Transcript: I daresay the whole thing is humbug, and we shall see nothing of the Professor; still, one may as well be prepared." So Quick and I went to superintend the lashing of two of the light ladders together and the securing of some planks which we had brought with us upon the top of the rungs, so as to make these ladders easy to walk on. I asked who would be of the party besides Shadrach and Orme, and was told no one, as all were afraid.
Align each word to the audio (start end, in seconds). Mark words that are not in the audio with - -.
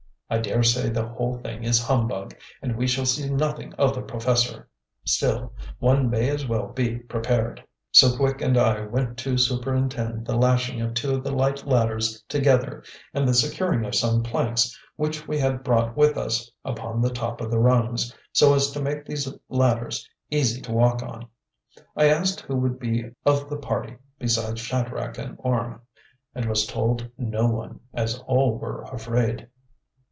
I 0.33 0.37
daresay 0.37 0.87
the 0.89 1.05
whole 1.09 1.39
thing 1.39 1.65
is 1.65 1.83
humbug, 1.83 2.33
and 2.61 2.77
we 2.77 2.87
shall 2.87 3.05
see 3.05 3.29
nothing 3.29 3.73
of 3.73 3.93
the 3.93 4.01
Professor; 4.01 4.69
still, 5.03 5.51
one 5.79 6.09
may 6.09 6.29
as 6.29 6.47
well 6.47 6.67
be 6.67 6.99
prepared." 6.99 7.61
So 7.91 8.15
Quick 8.15 8.41
and 8.41 8.57
I 8.57 8.79
went 8.85 9.17
to 9.17 9.37
superintend 9.37 10.25
the 10.25 10.37
lashing 10.37 10.79
of 10.79 10.93
two 10.93 11.15
of 11.15 11.25
the 11.25 11.33
light 11.35 11.67
ladders 11.67 12.23
together 12.29 12.81
and 13.13 13.27
the 13.27 13.33
securing 13.33 13.83
of 13.83 13.93
some 13.93 14.23
planks 14.23 14.79
which 14.95 15.27
we 15.27 15.37
had 15.37 15.65
brought 15.65 15.97
with 15.97 16.15
us 16.17 16.49
upon 16.63 17.01
the 17.01 17.09
top 17.11 17.41
of 17.41 17.51
the 17.51 17.59
rungs, 17.59 18.15
so 18.31 18.53
as 18.53 18.71
to 18.71 18.81
make 18.81 19.03
these 19.05 19.29
ladders 19.49 20.07
easy 20.29 20.61
to 20.61 20.71
walk 20.71 21.03
on. 21.03 21.27
I 21.97 22.05
asked 22.07 22.39
who 22.39 22.55
would 22.55 22.79
be 22.79 23.11
of 23.25 23.49
the 23.49 23.57
party 23.57 23.97
besides 24.17 24.61
Shadrach 24.61 25.17
and 25.17 25.35
Orme, 25.39 25.81
and 26.33 26.45
was 26.45 26.65
told 26.65 27.09
no 27.17 27.47
one, 27.47 27.81
as 27.93 28.17
all 28.27 28.55
were 28.57 28.83
afraid. 28.83 29.49